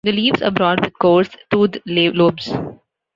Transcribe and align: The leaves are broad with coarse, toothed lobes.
The 0.03 0.11
leaves 0.11 0.41
are 0.41 0.49
broad 0.49 0.83
with 0.83 0.97
coarse, 0.97 1.29
toothed 1.51 1.77
lobes. 1.85 2.51